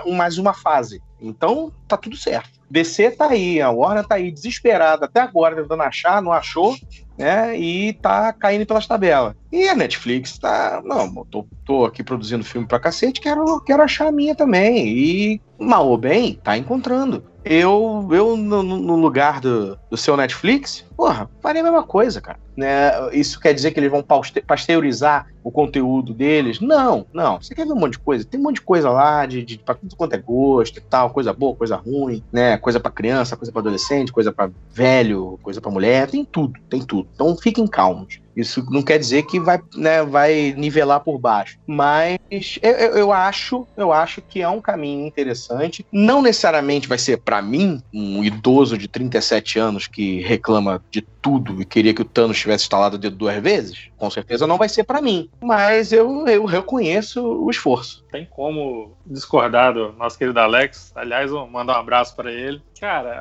[0.07, 1.01] mais uma fase.
[1.25, 2.51] Então, tá tudo certo.
[2.71, 6.77] DC tá aí, a Warner tá aí desesperada até agora tentando achar, não achou,
[7.17, 7.57] né?
[7.59, 9.35] E tá caindo pelas tabelas.
[9.53, 14.09] E a Netflix tá, não, tô, tô aqui produzindo filme pra cacete, quero, quero achar
[14.09, 14.87] a minha também.
[14.89, 17.25] E mal ou bem, tá encontrando.
[17.45, 22.39] Eu, eu no, no lugar do, do seu Netflix, porra, faria a mesma coisa, cara.
[22.57, 22.91] Né?
[23.13, 24.05] Isso quer dizer que eles vão
[24.47, 26.61] pasteurizar o conteúdo deles?
[26.61, 27.41] Não, não.
[27.41, 28.25] Você quer ver um monte de coisa?
[28.25, 31.11] Tem um monte de coisa lá, de, de pra tudo quanto é gosto e tal,
[31.11, 32.57] coisa boa, coisa ruim, né?
[32.57, 36.81] Coisa para criança, coisa para adolescente, coisa para velho, coisa para mulher, tem tudo, tem
[36.81, 37.09] tudo.
[37.15, 38.21] Então fiquem calmos.
[38.37, 41.59] Isso não quer dizer que vai, né, vai nivelar por baixo.
[41.67, 42.19] Mas
[42.63, 45.87] eu, eu, acho, eu acho que é um caminho interessante.
[45.93, 51.63] Não necessariamente vai ser para mim, um idoso de 37 anos que reclama de tudo
[51.63, 53.89] e queria que o Thanos tivesse instalado o dedo duas vezes.
[53.97, 55.29] Com certeza não vai ser para mim.
[55.43, 58.05] Mas eu, eu reconheço o esforço.
[58.11, 60.93] Tem como discordar do nosso querido Alex.
[60.95, 62.63] Aliás, vou mandar um abraço para ele.
[62.81, 63.15] Cara,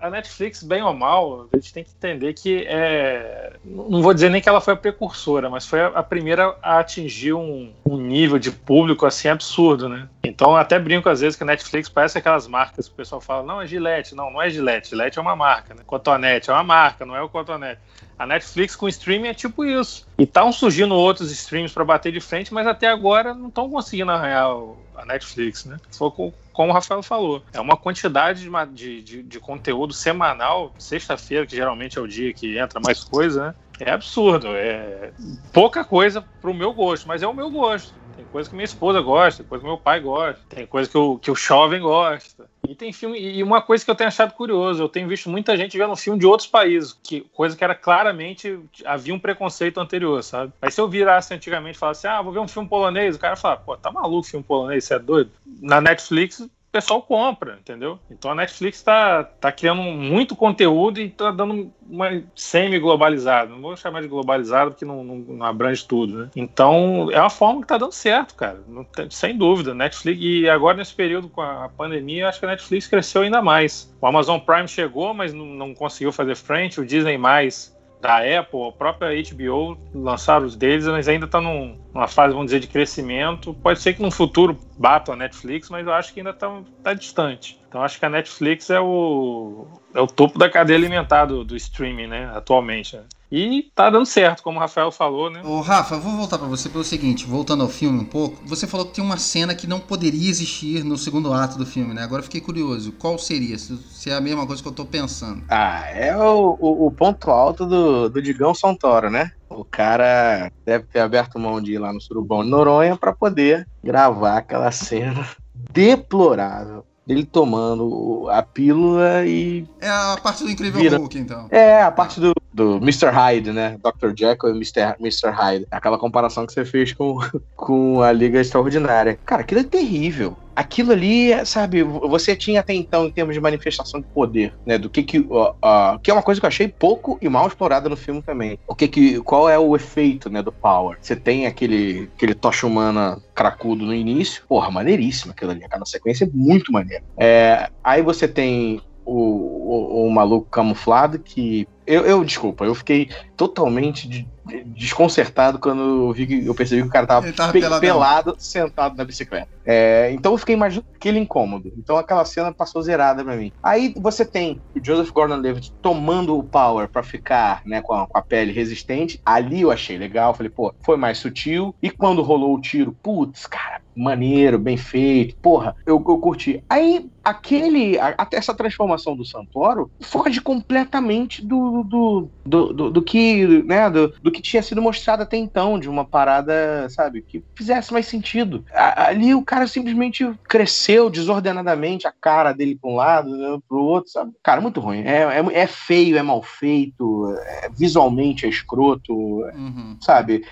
[0.00, 3.54] a, a, Netflix, bem ou mal, a gente tem que entender que é.
[3.64, 6.78] Não vou dizer nem que ela foi a precursora, mas foi a, a primeira a
[6.78, 10.08] atingir um, um, nível de público assim absurdo, né?
[10.22, 13.42] Então, até brinco às vezes que a Netflix parece aquelas marcas que o pessoal fala:
[13.42, 14.14] não, é Gillette.
[14.14, 14.90] Não, não é Gillette.
[14.90, 15.82] Gillette é uma marca, né?
[15.84, 17.80] Cotonete é uma marca, não é o Cotonete.
[18.18, 20.06] A Netflix com streaming é tipo isso.
[20.18, 24.10] E estão surgindo outros streams para bater de frente, mas até agora não estão conseguindo
[24.10, 24.50] arranhar
[24.96, 25.76] a Netflix, né?
[25.90, 27.42] Foi como o Rafael falou.
[27.52, 32.58] É uma quantidade de, de, de conteúdo semanal, sexta-feira, que geralmente é o dia que
[32.58, 33.54] entra mais coisa, né?
[33.78, 34.48] É absurdo.
[34.48, 35.12] É
[35.52, 37.92] pouca coisa pro meu gosto, mas é o meu gosto.
[38.16, 40.96] Tem coisa que minha esposa gosta, tem coisa que meu pai gosta, tem coisa que
[40.96, 42.48] o, que o jovem gosta.
[42.68, 43.18] E tem filme.
[43.18, 46.18] E uma coisa que eu tenho achado curioso, eu tenho visto muita gente vendo filme
[46.18, 48.58] de outros países, que, coisa que era claramente.
[48.84, 50.52] havia um preconceito anterior, sabe?
[50.60, 53.36] Mas se eu virasse antigamente e falasse, ah, vou ver um filme polonês, o cara
[53.36, 55.30] fala, pô, tá maluco filme polonês, você é doido?
[55.60, 57.98] Na Netflix, pessoal compra, entendeu?
[58.10, 63.50] Então a Netflix está tá criando muito conteúdo e está dando uma semi-globalizada.
[63.50, 66.30] Não vou chamar de globalizado porque não, não, não, abrange tudo, né?
[66.36, 68.62] Então é uma forma que está dando certo, cara.
[68.94, 69.74] Tem, sem dúvida.
[69.74, 73.90] Netflix, e agora nesse período com a pandemia, acho que a Netflix cresceu ainda mais.
[73.98, 76.78] O Amazon Prime chegou, mas não, não conseguiu fazer frente.
[76.78, 81.78] O Disney mais da Apple, a própria HBO lançaram os deles, mas ainda está num,
[81.92, 83.54] numa fase, vamos dizer, de crescimento.
[83.54, 86.94] Pode ser que no futuro bata a Netflix, mas eu acho que ainda está tá
[86.94, 87.58] distante.
[87.68, 91.56] Então acho que a Netflix é o, é o topo da cadeia alimentar do, do
[91.56, 92.96] streaming, né, atualmente.
[92.96, 93.02] Né?
[93.30, 95.42] E tá dando certo, como o Rafael falou, né?
[95.44, 98.40] Ô, Rafa, vou voltar para você pelo seguinte, voltando ao filme um pouco.
[98.46, 101.92] Você falou que tem uma cena que não poderia existir no segundo ato do filme,
[101.92, 102.02] né?
[102.02, 102.92] Agora eu fiquei curioso.
[102.92, 103.58] Qual seria?
[103.58, 105.42] Se é a mesma coisa que eu tô pensando.
[105.48, 109.32] Ah, é o, o, o ponto alto do, do Digão Santoro, né?
[109.48, 113.66] O cara deve ter aberto mão de ir lá no Surubão de Noronha para poder
[113.82, 115.26] gravar aquela cena
[115.72, 119.64] deplorável dele tomando a pílula e.
[119.80, 120.98] É a parte do Incrível vira...
[120.98, 121.46] Hulk, então.
[121.50, 123.06] É, a parte do, do Mr.
[123.10, 123.78] Hyde, né?
[123.78, 124.08] Dr.
[124.16, 124.96] Jekyll e Mr.
[124.98, 125.30] Mr.
[125.30, 125.66] Hyde.
[125.70, 127.18] Aquela comparação que você fez com,
[127.54, 129.18] com a Liga Extraordinária.
[129.24, 134.00] Cara, aquilo é terrível aquilo ali, sabe, você tinha até então em termos de manifestação
[134.00, 136.66] de poder, né, do que que, uh, uh, que é uma coisa que eu achei
[136.66, 138.58] pouco e mal explorada no filme também.
[138.66, 140.96] O que que, qual é o efeito, né, do power?
[141.00, 146.24] Você tem aquele, aquele tocha humana cracudo no início, porra, maneiríssimo aquilo ali, aquela sequência
[146.24, 147.04] é muito maneira.
[147.18, 151.68] É, aí você tem o, o, o, maluco camuflado que.
[151.86, 154.26] Eu, eu, desculpa, eu fiquei totalmente de,
[154.66, 159.04] desconcertado quando eu, vi eu percebi que o cara tava, tava pe pelado, sentado na
[159.04, 159.48] bicicleta.
[159.64, 161.72] É, então eu fiquei imaginando aquele incômodo.
[161.76, 163.52] Então aquela cena passou zerada pra mim.
[163.62, 168.16] Aí você tem o Joseph Gordon-Levitt tomando o power para ficar né, com a, com,
[168.16, 169.20] a, pele resistente.
[169.24, 170.34] Ali eu achei legal.
[170.34, 171.74] Falei, pô, foi mais sutil.
[171.82, 175.36] E quando rolou o tiro, putz, cara, maneiro, bem feito.
[175.36, 176.62] Porra, eu, eu curti.
[176.68, 177.98] Aí aquele.
[177.98, 183.88] até essa transformação do Santoro foge completamente do do, do, do, do, do que, né,
[183.90, 188.06] do, do que tinha sido mostrado até então, de uma parada, sabe, que fizesse mais
[188.06, 188.64] sentido.
[188.72, 193.78] A, ali o cara simplesmente cresceu desordenadamente, a cara dele pra um lado, né, pro
[193.78, 194.32] outro, sabe?
[194.42, 195.02] Cara, muito ruim.
[195.04, 199.96] É, é, é feio, é mal feito, é, visualmente é escroto, Uhum.
[200.00, 200.44] sabe?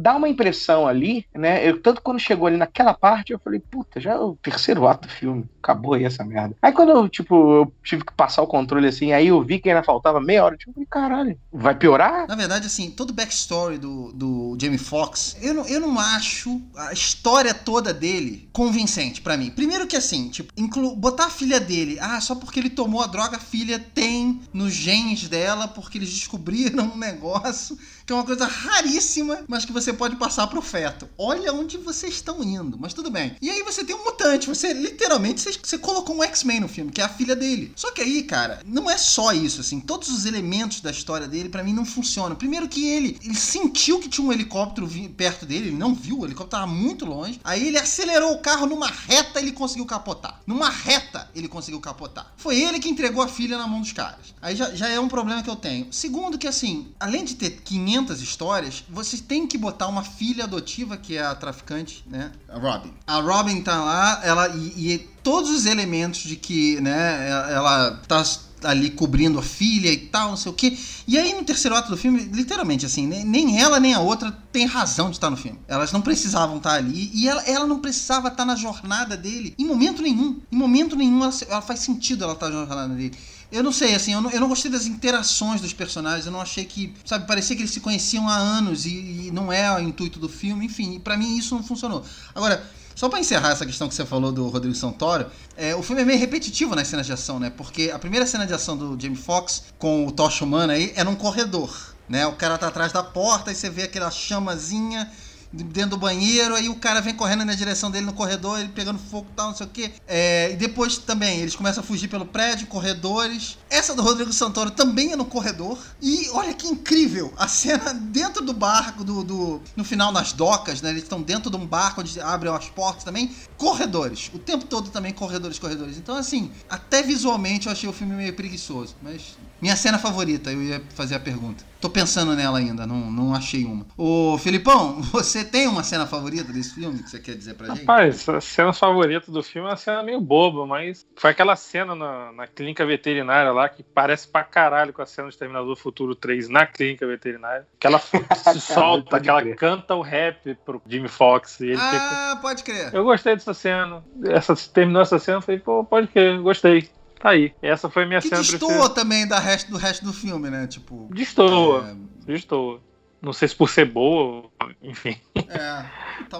[0.00, 1.68] Dá uma impressão ali, né?
[1.68, 5.06] Eu, tanto quando chegou ali naquela parte, eu falei, puta, já é o terceiro ato
[5.06, 5.44] do filme.
[5.62, 6.56] Acabou aí essa merda.
[6.62, 9.68] Aí quando eu, tipo, eu tive que passar o controle assim, aí eu vi que
[9.68, 10.56] ainda faltava meia hora.
[10.56, 12.26] Tipo, caralho, vai piorar?
[12.26, 16.60] Na verdade, assim, todo o backstory do, do Jamie Foxx, eu não, eu não acho
[16.76, 19.50] a história toda dele convincente pra mim.
[19.50, 23.06] Primeiro que assim, tipo, inclu, botar a filha dele, ah, só porque ele tomou a
[23.06, 28.24] droga, a filha tem nos genes dela, porque eles descobriram um negócio que é uma
[28.24, 31.08] coisa raríssima, mas que você pode passar pro feto.
[31.16, 33.36] Olha onde vocês estão indo, mas tudo bem.
[33.40, 36.90] E aí você tem um mutante, você literalmente, você, você colocou um X-Men no filme,
[36.90, 37.72] que é a filha dele.
[37.76, 41.48] Só que aí, cara, não é só isso, assim, todos os elementos da história dele,
[41.48, 42.36] pra mim, não funcionam.
[42.36, 46.26] Primeiro que ele, ele sentiu que tinha um helicóptero perto dele, ele não viu, o
[46.26, 47.40] helicóptero tava muito longe.
[47.44, 50.40] Aí ele acelerou o carro numa reta, ele conseguiu capotar.
[50.46, 52.32] Numa reta, ele conseguiu capotar.
[52.36, 54.34] Foi ele que entregou a filha na mão dos caras.
[54.40, 55.92] Aí já, já é um problema que eu tenho.
[55.92, 60.96] Segundo que, assim, além de ter 500 histórias, vocês têm que botar uma filha adotiva,
[60.96, 62.32] que é a traficante, né?
[62.48, 62.92] A Robin.
[63.06, 68.22] A Robin tá lá, ela e, e todos os elementos de que, né, ela- tá
[68.62, 70.76] ali cobrindo a filha e tal, não sei o quê.
[71.06, 74.66] E aí no terceiro ato do filme, literalmente assim, nem, ela nem a outra tem
[74.66, 75.58] razão de estar no filme.
[75.66, 79.64] Elas não precisavam estar ali e ela, ela não precisava estar na jornada dele em
[79.64, 80.40] momento nenhum.
[80.50, 83.14] Em momento nenhum ela, ela faz sentido ela estar na jornada dele.
[83.52, 86.40] Eu não sei, assim, eu não, eu não gostei das interações dos personagens, eu não
[86.40, 89.80] achei que, sabe, parecia que eles se conheciam há anos e, e não é o
[89.80, 92.04] intuito do filme, enfim, pra mim isso não funcionou.
[92.32, 92.62] Agora,
[92.94, 96.04] só pra encerrar essa questão que você falou do Rodrigo Santoro, é, o filme é
[96.04, 97.50] meio repetitivo nas cenas de ação, né?
[97.50, 101.02] Porque a primeira cena de ação do Jamie Foxx com o Tocha Humana aí é
[101.02, 101.74] num corredor,
[102.08, 102.26] né?
[102.26, 105.10] O cara tá atrás da porta e você vê aquela chamazinha
[105.52, 108.98] dentro do banheiro, aí o cara vem correndo na direção dele no corredor, ele pegando
[108.98, 109.92] fogo e tal, não sei o quê.
[110.06, 113.58] É, e depois também, eles começam a fugir pelo prédio, corredores.
[113.68, 115.78] Essa do Rodrigo Santoro também é no corredor.
[116.00, 120.80] E olha que incrível, a cena dentro do barco, do, do no final nas docas,
[120.80, 120.90] né?
[120.90, 123.34] Eles estão dentro de um barco onde abrem as portas também.
[123.56, 124.30] Corredores.
[124.32, 125.96] O tempo todo também corredores, corredores.
[125.98, 128.94] Então, assim, até visualmente eu achei o filme meio preguiçoso.
[129.02, 131.64] Mas minha cena favorita, eu ia fazer a pergunta.
[131.80, 133.86] Tô pensando nela ainda, não, não achei uma.
[133.96, 137.80] Ô, Filipão, você tem uma cena favorita desse filme que você quer dizer pra gente?
[137.80, 141.94] Rapaz, a cena favorita do filme é uma cena meio boba, mas foi aquela cena
[141.94, 145.76] na, na clínica veterinária lá que parece pra caralho com a cena de Terminador do
[145.76, 147.66] Futuro 3 na clínica veterinária.
[147.78, 147.98] Que ela
[148.52, 149.56] se solta, que ela crer.
[149.56, 151.96] canta o rap pro Jimmy Fox e ele fica.
[151.96, 152.94] Ah, pode crer.
[152.94, 154.04] Eu gostei dessa cena.
[154.24, 156.90] Essa, terminou essa cena, eu falei, pô, pode crer, gostei.
[157.20, 157.52] Tá aí.
[157.60, 158.94] Essa foi a minha Que cena destoa preferida.
[158.94, 160.66] também da resto, do resto do filme, né?
[160.66, 161.06] Tipo.
[161.12, 162.80] Destoa, destoa.
[163.20, 164.44] Não sei se por ser boa,
[164.82, 165.14] enfim.
[165.36, 165.58] É.
[165.58, 165.84] é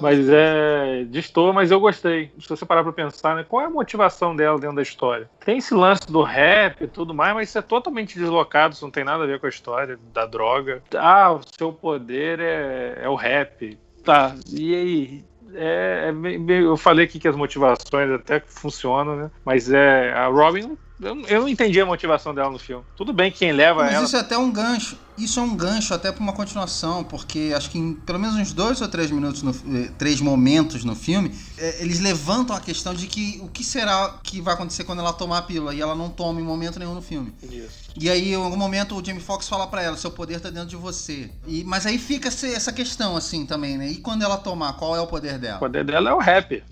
[0.01, 1.05] Mas é.
[1.05, 2.33] Destoa, mas eu gostei.
[2.41, 3.45] Se você parar pra pensar, né?
[3.47, 5.29] Qual é a motivação dela dentro da história?
[5.45, 8.91] Tem esse lance do rap e tudo mais, mas isso é totalmente deslocado, isso não
[8.91, 10.83] tem nada a ver com a história da droga.
[10.97, 13.79] Ah, o seu poder é, é o rap.
[14.03, 15.25] Tá, e aí?
[15.55, 19.31] É, é eu falei aqui que as motivações até funcionam, né?
[19.45, 20.13] Mas é.
[20.13, 20.77] A Robin.
[21.03, 22.85] Eu, eu não entendi a motivação dela no filme.
[22.95, 24.05] Tudo bem que quem leva Mas ela.
[24.05, 24.99] isso é até um gancho.
[25.17, 28.53] Isso é um gancho até pra uma continuação, porque acho que em pelo menos uns
[28.53, 32.95] dois ou três minutos, no, eh, três momentos no filme, eh, eles levantam a questão
[32.95, 35.95] de que o que será que vai acontecer quando ela tomar a pílula e ela
[35.95, 37.35] não toma em momento nenhum no filme.
[37.43, 37.91] Isso.
[37.97, 40.69] E aí, em algum momento, o Jamie Foxx fala pra ela, seu poder tá dentro
[40.69, 41.31] de você.
[41.47, 43.89] E, mas aí fica essa questão, assim, também, né?
[43.89, 45.59] E quando ela tomar, qual é o poder O dela?
[45.59, 46.63] poder dela é o rap.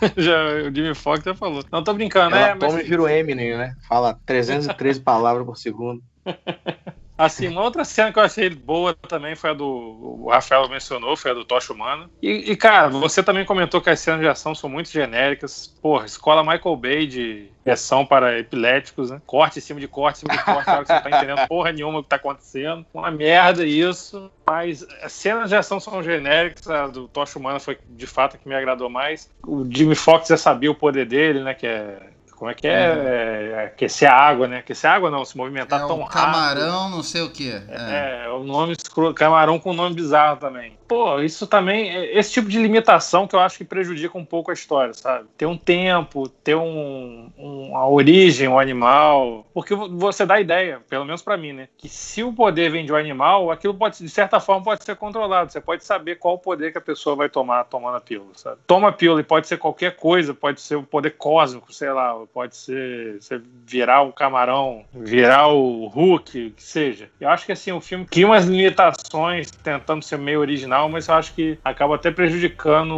[0.16, 1.64] já, o Jimmy Fox já falou.
[1.70, 2.56] Não tô brincando, Ela né?
[2.56, 3.74] toma e Mas, vira o Eminem, né?
[3.88, 6.02] Fala 313 palavras por segundo.
[7.16, 9.66] assim, uma outra cena que eu achei boa também foi a do.
[9.66, 12.10] O Rafael mencionou, foi a do Tocha Humana.
[12.22, 15.66] E, e, cara, você também comentou que as cenas de ação são muito genéricas.
[15.80, 19.20] Porra, escola Michael Bay de ação para epiléticos, né?
[19.26, 21.98] Corte em cima de corte, em cima de corte, que você tá entendendo porra nenhuma
[21.98, 22.86] o que tá acontecendo.
[22.92, 24.30] Uma merda isso.
[24.46, 26.68] Mas as cenas de ação são genéricas.
[26.68, 29.30] A do Tocha Humana foi de fato a que me agradou mais.
[29.44, 31.54] O Jimmy Fox já sabia o poder dele, né?
[31.54, 32.15] Que é.
[32.36, 32.92] Como é que é?
[32.92, 33.02] Uhum.
[33.08, 34.58] é, é aquecer a água, né?
[34.58, 36.12] Aquecer a água não, se movimentar é tão rápido.
[36.12, 37.60] camarão, não sei o quê.
[37.68, 38.24] É.
[38.26, 40.76] É, o nome escroto, camarão com nome bizarro também.
[40.86, 44.50] Pô, isso também, é esse tipo de limitação que eu acho que prejudica um pouco
[44.52, 45.26] a história, sabe?
[45.36, 49.44] Ter um tempo, ter um, um- uma origem, um animal.
[49.52, 51.68] Porque você dá a ideia, pelo menos pra mim, né?
[51.76, 54.94] Que se o poder vem de um animal, aquilo pode, de certa forma, pode ser
[54.94, 55.50] controlado.
[55.50, 58.58] Você pode saber qual o poder que a pessoa vai tomar tomando a pílula, sabe?
[58.66, 62.16] Toma a pílula e pode ser qualquer coisa, pode ser o poder cósmico, sei lá,
[62.26, 67.10] pode ser você virar o camarão, virar o Hulk, que seja.
[67.20, 71.14] Eu acho que assim, o filme tinha umas limitações tentando ser meio original, mas eu
[71.14, 72.94] acho que acaba até prejudicando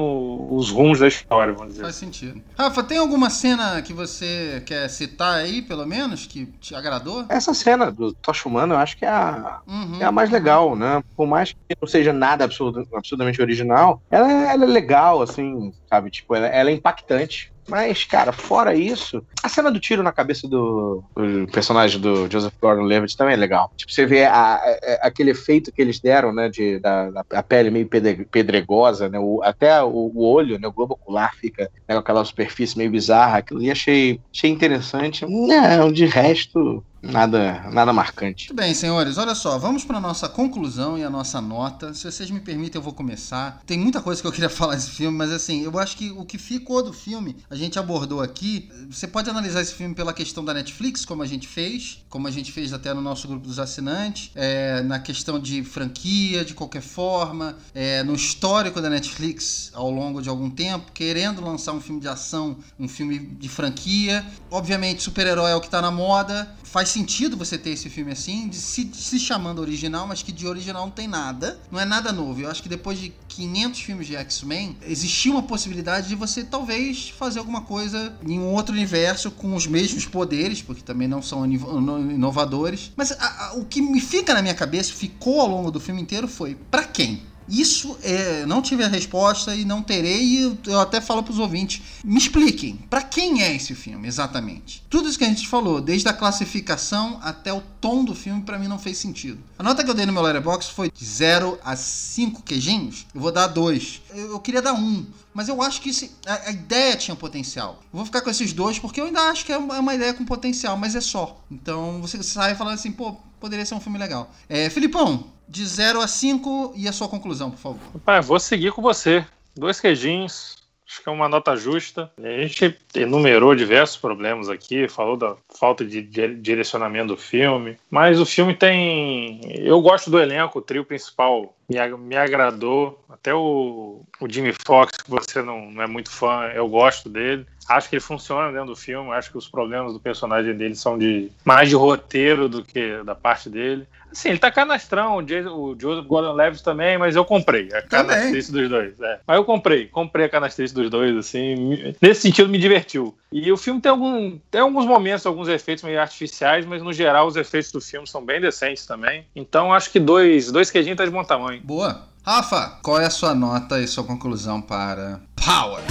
[0.50, 1.82] os rumos da história, vamos dizer.
[1.82, 2.42] Faz sentido.
[2.56, 7.24] Rafa, tem alguma cena que você quer citar aí, pelo menos, que te agradou?
[7.28, 10.00] Essa cena do Tocha Humana, eu acho que é a, Uhum.
[10.00, 11.02] é a mais legal, né?
[11.16, 16.10] Por mais que não seja nada absurdo, absurdamente original, ela, ela é legal, assim, sabe?
[16.10, 17.52] Tipo, ela, ela é impactante.
[17.68, 22.54] Mas, cara, fora isso, a cena do tiro na cabeça do, do personagem do Joseph
[22.60, 23.70] Gordon-Levitt também é legal.
[23.76, 27.70] Tipo, você vê a- a- aquele efeito que eles deram, né, de, da, a pele
[27.70, 31.94] meio pedre- pedregosa, né, o- até o, o olho, né, o globo ocular fica né,
[31.94, 33.38] com aquela superfície meio bizarra.
[33.38, 35.26] Aquilo ali achei, achei interessante.
[35.26, 38.48] Não, de resto, nada, nada marcante.
[38.48, 41.94] Muito bem, senhores, olha só, vamos para nossa conclusão e a nossa nota.
[41.94, 43.62] Se vocês me permitem, eu vou começar.
[43.66, 46.24] Tem muita coisa que eu queria falar desse filme, mas assim, eu acho que o
[46.24, 48.68] que ficou do filme, a gente abordou aqui.
[48.90, 52.30] Você pode analisar esse filme pela questão da Netflix, como a gente fez, como a
[52.30, 56.82] gente fez até no nosso grupo dos assinantes, é, na questão de franquia, de qualquer
[56.82, 62.00] forma, é, no histórico da Netflix ao longo de algum tempo, querendo lançar um filme
[62.00, 64.24] de ação, um filme de franquia.
[64.50, 66.48] Obviamente, super-herói é o que tá na moda.
[66.64, 70.84] Faz sentido você ter esse filme assim, se, se chamando original, mas que de original
[70.84, 71.58] não tem nada.
[71.70, 72.40] Não é nada novo.
[72.40, 77.08] Eu acho que depois de 500 filmes de X-Men, existia uma possibilidade de você talvez
[77.10, 81.44] fazer alguma coisa em um outro universo com os mesmos poderes, porque também não são
[81.46, 82.92] inovadores.
[82.96, 86.00] Mas a- a- o que me fica na minha cabeça, ficou ao longo do filme
[86.00, 87.22] inteiro, foi pra quem?
[87.48, 91.82] Isso é, não tive a resposta e não terei, e eu, até falo pros ouvintes,
[92.04, 94.82] me expliquem, pra quem é esse filme exatamente?
[94.90, 98.58] Tudo isso que a gente falou, desde a classificação até o tom do filme, pra
[98.58, 99.38] mim não fez sentido.
[99.58, 103.20] A nota que eu dei no meu letterbox foi de 0 a 5 queijinhos, eu
[103.20, 104.02] vou dar 2.
[104.10, 107.14] Eu, eu queria dar 1, um, mas eu acho que esse- a, a ideia tinha
[107.16, 107.80] potencial.
[107.92, 109.94] Eu vou ficar com esses dois porque eu ainda acho que é uma, é uma
[109.94, 111.42] ideia com potencial, mas é só.
[111.50, 114.30] Então você sai falando assim, pô, poderia ser um filme legal.
[114.48, 117.80] É, Filipão, de 0 a 5 e a sua conclusão, por favor.
[117.94, 119.24] Rapaz, vou seguir com você.
[119.56, 120.56] Dois queijinhos.
[120.90, 122.10] Acho que é uma nota justa.
[122.16, 128.18] A gente enumerou diversos problemas aqui, falou da falta de di- direcionamento do filme, mas
[128.18, 129.40] o filme tem.
[129.58, 133.04] Eu gosto do elenco, o trio principal me, me agradou.
[133.10, 137.46] Até o, o Jimmy Fox, que você não, não é muito fã, eu gosto dele.
[137.68, 139.10] Acho que ele funciona dentro do filme.
[139.12, 143.14] Acho que os problemas do personagem dele são de mais de roteiro do que da
[143.14, 143.86] parte dele.
[144.10, 147.88] Assim, ele tá canastrão, o, Jason- o Joseph Gordon-Levitt também, mas eu comprei a Também.
[148.16, 148.98] canastrice dos dois.
[149.02, 149.20] é.
[149.26, 153.14] Mas eu comprei, comprei a canastrice dos dois, assim, nesse sentido me divertiu.
[153.30, 157.26] E o filme tem, algum, tem alguns momentos, alguns efeitos meio artificiais, mas no geral
[157.26, 159.26] os efeitos do filme são bem decentes também.
[159.36, 161.57] Então acho que dois, dois queijinhos tá de bom tamanho.
[161.64, 162.08] Boa.
[162.24, 165.82] Rafa, qual é a sua nota e sua conclusão para Power?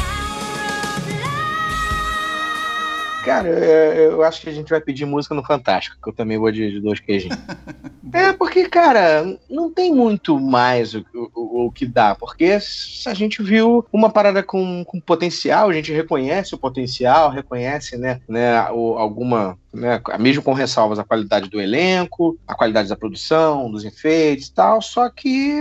[3.28, 6.38] Cara, eu, eu acho que a gente vai pedir música no Fantástico, que eu também
[6.38, 7.38] vou de, de dois queijinhos.
[8.14, 12.58] é, porque, cara, não tem muito mais o, o, o que dá, porque
[13.06, 18.22] a gente viu uma parada com, com potencial, a gente reconhece o potencial, reconhece, né,
[18.30, 23.70] né o, alguma, né, mesmo com ressalvas, a qualidade do elenco, a qualidade da produção,
[23.70, 25.54] dos efeitos e tal, só que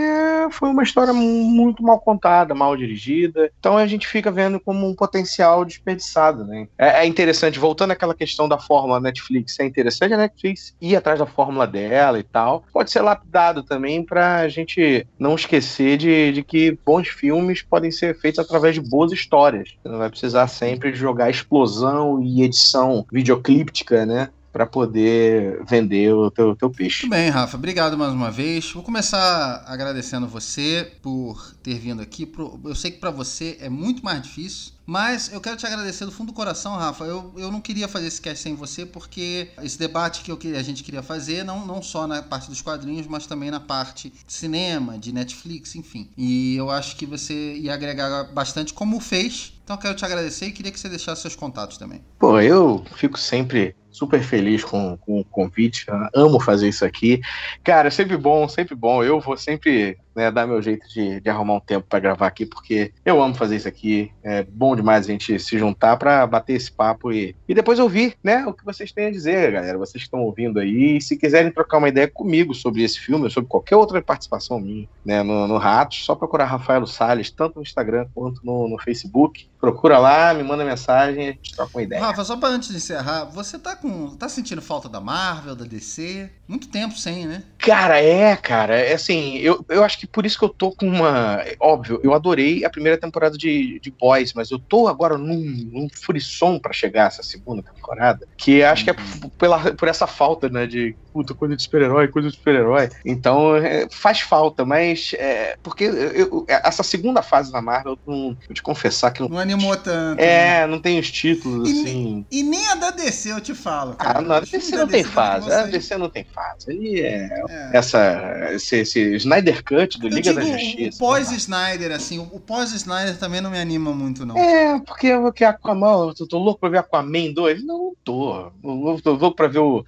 [0.51, 4.95] foi uma história muito mal contada, mal dirigida, então a gente fica vendo como um
[4.95, 6.69] potencial desperdiçado, né.
[6.79, 11.19] É, é interessante, voltando àquela questão da fórmula Netflix, é interessante a Netflix ir atrás
[11.19, 16.43] da fórmula dela e tal, pode ser lapidado também pra gente não esquecer de, de
[16.43, 19.75] que bons filmes podem ser feitos através de boas histórias.
[19.83, 24.31] Você não vai precisar sempre jogar explosão e edição videoclíptica, né?
[24.53, 27.03] Pra poder vender o teu, teu peixe.
[27.03, 27.59] Muito bem, Rafa.
[27.59, 28.73] Obrigado mais uma vez.
[28.73, 32.31] Vou começar agradecendo você por ter vindo aqui.
[32.65, 36.11] Eu sei que para você é muito mais difícil, mas eu quero te agradecer do
[36.11, 37.05] fundo do coração, Rafa.
[37.05, 40.59] Eu, eu não queria fazer esse cast sem você, porque esse debate que eu queria-
[40.59, 44.09] a gente queria fazer, não, não só na parte dos quadrinhos, mas também na parte
[44.09, 46.09] de cinema, de Netflix, enfim.
[46.17, 49.53] E eu acho que você ia agregar bastante, como fez.
[49.63, 52.01] Então eu quero te agradecer e queria que você deixasse seus contatos também.
[52.19, 55.87] Pô, eu fico sempre super feliz com, com o convite.
[55.89, 57.21] Eu amo fazer isso aqui.
[57.65, 59.03] Cara, é sempre bom, sempre bom.
[59.03, 62.45] Eu vou sempre né, dar meu jeito de, de arrumar um tempo pra gravar aqui,
[62.45, 64.13] porque eu amo fazer isso aqui.
[64.23, 68.17] É bom demais a gente se juntar pra bater esse papo e, e depois ouvir,
[68.23, 69.79] né, o que vocês têm a dizer, galera.
[69.79, 70.97] Vocês que estão ouvindo aí.
[70.97, 74.61] E se quiserem trocar uma ideia comigo sobre esse filme, ou sobre qualquer outra participação
[74.61, 78.79] minha, né, no, no Ratos, só procurar Rafael Salles, tanto no Instagram quanto no, no
[78.79, 79.49] Facebook.
[79.71, 82.01] Procura lá, me manda mensagem a gente troca uma ideia.
[82.01, 84.17] Rafa, só pra antes de encerrar, você tá com.
[84.17, 86.31] tá sentindo falta da Marvel, da DC?
[86.49, 87.43] Muito tempo sem, né?
[87.59, 88.77] Cara, é, cara.
[88.79, 91.43] É assim, eu, eu acho que que por isso que eu tô com uma.
[91.61, 95.89] Óbvio, eu adorei a primeira temporada de, de Boys, mas eu tô agora num, num
[95.93, 99.31] frisson para chegar essa segunda temporada, que acho que é Uhum.
[99.39, 102.91] pela, por essa falta, né, de puta, coisa de super-herói, coisa de super-herói.
[103.05, 108.37] Então é, faz falta, mas é, porque eu- essa segunda fase da Marvel, eu, não,
[108.49, 109.29] eu te confessar que não.
[109.31, 110.19] Não animou tanto.
[110.21, 110.61] né?
[110.63, 112.27] É, não tem os títulos E- assim.
[112.31, 113.95] E nem a da DC eu te falo.
[113.95, 114.19] Cara.
[114.19, 115.49] Ah, não, a DC não tem da fase.
[115.49, 116.71] Marvel A DC não tem fase.
[116.71, 117.71] Ali é É.
[117.73, 120.99] essa, esse, esse Snyder Cut do Eu Liga da o Justiça.
[120.99, 124.37] pós-Snyder, assim, o pós-Snyder também não me anima muito, não.
[124.37, 127.65] É, porque eu que Aquaman, eu tô louco pra ver Aquaman 2.
[127.65, 128.51] Não, não tô.
[128.65, 129.85] Eu tô louco pra ver o-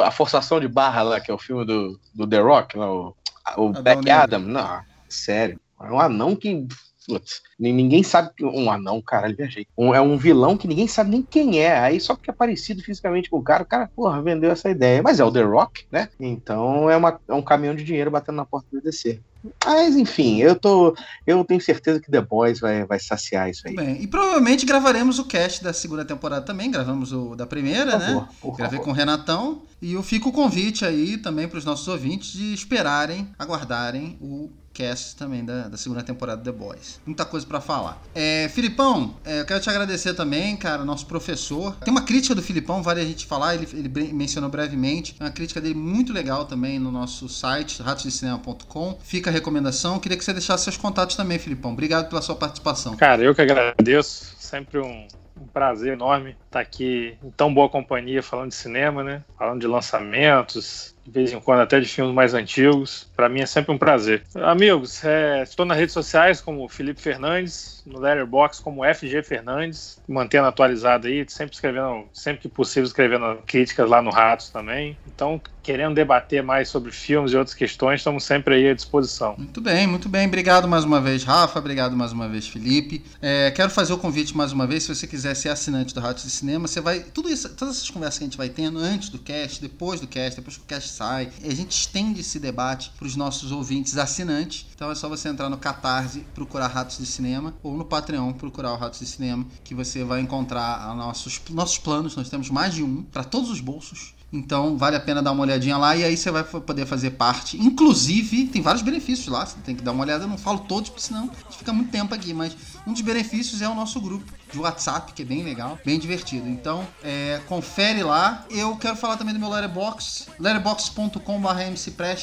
[0.00, 3.14] a forçação de barra lá, que é o filme do, do The Rock, lá, o,
[3.56, 4.12] o Adão Black Negro.
[4.22, 4.40] Adam.
[4.40, 5.60] Não, sério.
[5.80, 6.66] É um anão que.
[7.04, 8.30] Putz, ni- ninguém sabe.
[8.40, 9.66] Um anão, caralho, viajei.
[9.76, 11.76] Um- é um vilão que ninguém sabe nem quem é.
[11.76, 15.02] Aí só porque é parecido fisicamente com o cara, o cara, porra, vendeu essa ideia.
[15.02, 16.08] Mas é o The Rock, né?
[16.20, 19.20] Então é, uma- é um caminhão de dinheiro batendo na porta do DC.
[19.64, 20.94] Mas enfim, eu tô.
[21.26, 23.74] Eu tenho certeza que The Boys vai, vai saciar isso aí.
[23.74, 26.70] Bem, e provavelmente gravaremos o cast da segunda temporada também.
[26.70, 28.06] Gravamos o da primeira, né?
[28.06, 28.84] favor, por Gravei favor.
[28.84, 29.62] com o Renatão.
[29.80, 34.50] E eu fico o convite aí também para os nossos ouvintes de esperarem, aguardarem o
[34.72, 37.00] cast também da, da segunda temporada The Boys.
[37.06, 38.00] Muita coisa para falar.
[38.14, 41.76] É, Filipão, é, eu quero te agradecer também, cara, nosso professor.
[41.76, 45.14] Tem uma crítica do Filipão, vale a gente falar, ele, ele mencionou brevemente.
[45.14, 48.98] Tem uma crítica dele muito legal também no nosso site, ratosdecinema.com.
[49.02, 49.98] Fica a recomendação.
[49.98, 51.72] Queria que você deixasse seus contatos também, Filipão.
[51.72, 52.96] Obrigado pela sua participação.
[52.96, 54.34] Cara, eu que agradeço.
[54.38, 55.06] Sempre um,
[55.40, 59.22] um prazer enorme estar aqui em tão boa companhia falando de cinema, né?
[59.38, 63.08] Falando de lançamentos, de vez em quando até de filmes mais antigos.
[63.16, 64.22] Para mim é sempre um prazer.
[64.34, 70.46] Amigos, é, estou nas redes sociais como Felipe Fernandes, no Letterboxd como FG Fernandes, mantendo
[70.46, 74.96] atualizado aí, sempre escrevendo, sempre que possível escrevendo críticas lá no Ratos também.
[75.06, 79.34] Então, querendo debater mais sobre filmes e outras questões, estamos sempre aí à disposição.
[79.38, 80.26] Muito bem, muito bem.
[80.26, 81.58] Obrigado mais uma vez, Rafa.
[81.58, 83.04] Obrigado mais uma vez, Felipe.
[83.20, 84.84] É, quero fazer o convite mais uma vez.
[84.84, 87.00] Se você quiser ser assinante do Ratos de Cinema, você vai.
[87.00, 90.06] Tudo isso, todas essas conversas que a gente vai tendo antes do cast, depois do
[90.06, 93.96] cast, depois que o cast sai, a gente estende esse debate para os nossos ouvintes
[93.96, 94.66] assinantes.
[94.74, 98.72] Então é só você entrar no Catarse, procurar Ratos de Cinema, ou no Patreon, procurar
[98.72, 102.16] o Ratos de Cinema, que você vai encontrar nossos, nossos planos.
[102.16, 104.14] Nós temos mais de um para todos os bolsos.
[104.32, 107.60] Então vale a pena dar uma olhadinha lá e aí você vai poder fazer parte.
[107.60, 110.24] Inclusive, tem vários benefícios lá, você tem que dar uma olhada.
[110.24, 112.32] Eu não falo todos, porque senão a gente fica muito tempo aqui.
[112.32, 112.56] Mas
[112.86, 116.48] um dos benefícios é o nosso grupo de WhatsApp, que é bem legal, bem divertido.
[116.48, 118.44] Então, é, confere lá.
[118.50, 121.18] Eu quero falar também do meu Letterboxd, letterboxd.com.br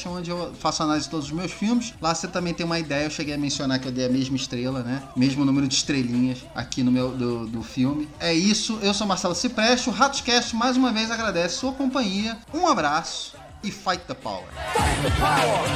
[0.06, 1.92] onde eu faço análise de todos os meus filmes.
[2.00, 4.36] Lá você também tem uma ideia, eu cheguei a mencionar que eu dei a mesma
[4.36, 5.02] estrela, né?
[5.16, 8.08] Mesmo número de estrelinhas aqui no meu do, do filme.
[8.18, 12.38] É isso, eu sou Marcelo Cipreste, o Ratoscast mais uma vez agradece sua companhia.
[12.52, 14.44] Um abraço e fight the power.
[14.74, 15.70] Fight the power!